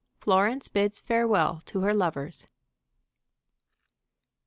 [0.17, 2.47] FLORENCE BIDS FAREWELL TO HER LOVERS.